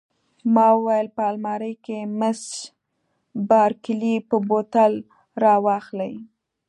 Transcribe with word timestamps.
ما 0.53 0.67
وویل: 0.77 1.07
په 1.15 1.23
المارۍ 1.31 1.73
کې، 1.85 1.97
مس 2.19 2.41
بارکلي 3.49 4.15
به 4.27 4.37
بوتل 4.47 4.93
را 5.41 5.55
واخلي. 5.65 6.13